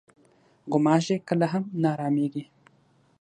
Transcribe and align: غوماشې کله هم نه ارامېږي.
غوماشې 0.71 1.17
کله 1.27 1.45
هم 1.53 1.63
نه 1.81 1.87
ارامېږي. 1.93 2.43